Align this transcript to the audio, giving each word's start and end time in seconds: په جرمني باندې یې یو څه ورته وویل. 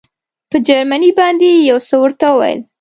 په 0.49 0.57
جرمني 0.67 1.11
باندې 1.19 1.47
یې 1.53 1.65
یو 1.69 1.79
څه 1.87 1.95
ورته 2.01 2.25
وویل. 2.31 2.59